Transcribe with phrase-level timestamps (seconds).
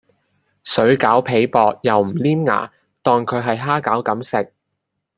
[0.63, 2.71] 水餃皮薄又唔黏牙，
[3.03, 4.51] 當佢喺蝦餃咁食